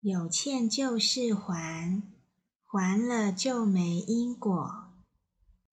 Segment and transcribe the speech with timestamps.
[0.00, 2.00] 有欠就是还
[2.64, 4.87] 还了就没因果。